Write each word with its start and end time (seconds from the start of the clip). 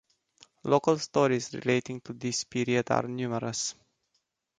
Local 0.63 0.97
stories 0.97 1.53
relating 1.53 2.01
to 2.01 2.13
this 2.13 2.43
period 2.43 2.89
are 2.89 3.03
numerous. 3.07 3.75